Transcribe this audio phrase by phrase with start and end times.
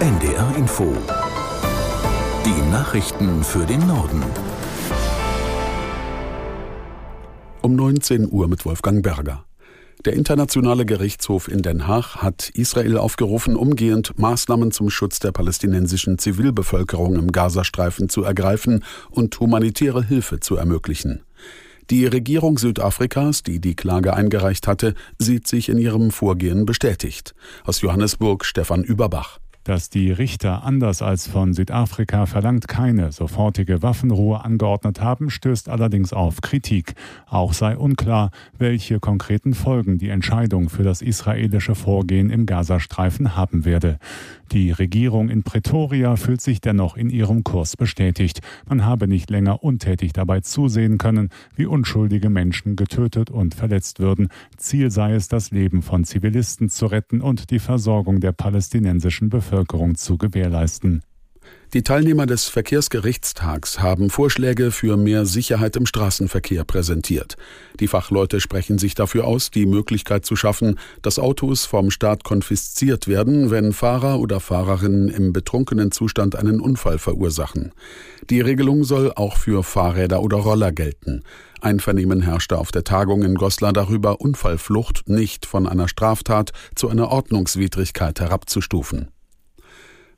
[0.00, 0.96] NDR Info.
[2.46, 4.22] Die Nachrichten für den Norden.
[7.60, 9.44] Um 19 Uhr mit Wolfgang Berger.
[10.06, 16.18] Der Internationale Gerichtshof in Den Haag hat Israel aufgerufen, umgehend Maßnahmen zum Schutz der palästinensischen
[16.18, 21.24] Zivilbevölkerung im Gazastreifen zu ergreifen und humanitäre Hilfe zu ermöglichen.
[21.90, 27.34] Die Regierung Südafrikas, die die Klage eingereicht hatte, sieht sich in ihrem Vorgehen bestätigt.
[27.66, 29.40] Aus Johannesburg Stefan Überbach.
[29.64, 36.14] Dass die Richter anders als von Südafrika verlangt keine sofortige Waffenruhe angeordnet haben, stößt allerdings
[36.14, 36.94] auf Kritik.
[37.26, 43.66] Auch sei unklar, welche konkreten Folgen die Entscheidung für das israelische Vorgehen im Gazastreifen haben
[43.66, 43.98] werde.
[44.52, 48.40] Die Regierung in Pretoria fühlt sich dennoch in ihrem Kurs bestätigt.
[48.68, 54.28] Man habe nicht länger untätig dabei zusehen können, wie unschuldige Menschen getötet und verletzt würden.
[54.56, 59.94] Ziel sei es, das Leben von Zivilisten zu retten und die Versorgung der palästinensischen Bevölkerung
[59.94, 61.02] zu gewährleisten.
[61.72, 67.36] Die Teilnehmer des Verkehrsgerichtstags haben Vorschläge für mehr Sicherheit im Straßenverkehr präsentiert.
[67.78, 73.06] Die Fachleute sprechen sich dafür aus, die Möglichkeit zu schaffen, dass Autos vom Staat konfisziert
[73.06, 77.70] werden, wenn Fahrer oder Fahrerinnen im betrunkenen Zustand einen Unfall verursachen.
[78.30, 81.22] Die Regelung soll auch für Fahrräder oder Roller gelten.
[81.60, 87.10] Einvernehmen herrschte auf der Tagung in Goslar darüber, Unfallflucht nicht von einer Straftat zu einer
[87.10, 89.12] Ordnungswidrigkeit herabzustufen.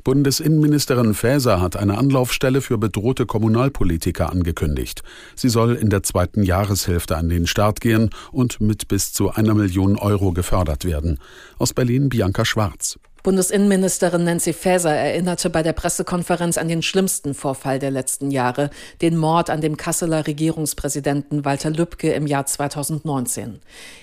[0.04, 5.02] Bundesinnenministerin Faeser hat eine Anlaufstelle für bedrohte Kommunalpolitiker angekündigt.
[5.36, 9.54] Sie soll in der zweiten Jahreshälfte an den Start gehen und mit bis zu einer
[9.54, 11.18] Million Euro gefördert werden.
[11.58, 12.98] Aus Berlin Bianca Schwarz.
[13.22, 18.68] Bundesinnenministerin Nancy Faeser erinnerte bei der Pressekonferenz an den schlimmsten Vorfall der letzten Jahre,
[19.00, 23.60] den Mord an dem Kasseler Regierungspräsidenten Walter Lübcke im Jahr 2019.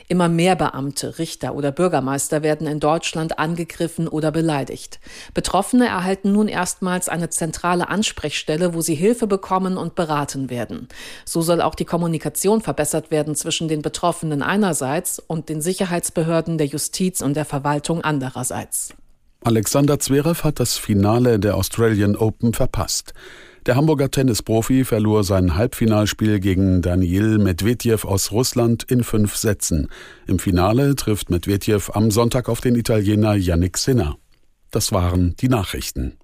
[0.08, 5.02] Immer mehr Beamte, Richter oder Bürgermeister werden in Deutschland angegriffen oder beleidigt.
[5.34, 10.88] Betroffene erhalten nun erstmals eine zentrale Ansprechstelle, wo sie Hilfe bekommen und beraten werden.
[11.26, 16.68] So soll auch die Kommunikation verbessert werden zwischen den Betroffenen einerseits und den Sicherheitsbehörden der
[16.68, 18.94] Justiz und der Verwaltung andererseits.
[19.42, 23.14] Alexander Zverev hat das Finale der Australian Open verpasst.
[23.66, 29.88] Der Hamburger Tennisprofi verlor sein Halbfinalspiel gegen Daniil Medvedev aus Russland in fünf Sätzen.
[30.28, 34.18] Im Finale trifft Medvedev am Sonntag auf den Italiener Yannick Sinner.
[34.72, 36.19] Das waren die Nachrichten.